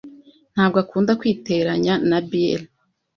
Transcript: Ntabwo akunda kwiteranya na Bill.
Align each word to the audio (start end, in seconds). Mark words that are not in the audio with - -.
Ntabwo 0.53 0.77
akunda 0.83 1.11
kwiteranya 1.19 1.93
na 2.09 2.19
Bill. 2.29 2.61